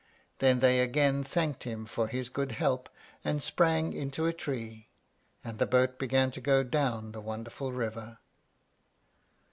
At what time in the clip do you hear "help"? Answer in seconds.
2.53-2.89